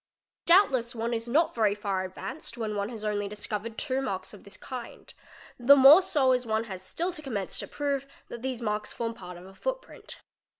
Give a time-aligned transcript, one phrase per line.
[0.27, 4.33] | Doubtless one is not very far advanced when one has only discovered two marks
[4.33, 5.13] of this kind;
[5.59, 9.13] the more so as one has still to commence to prove that these marks form
[9.13, 10.19] part of a footprint.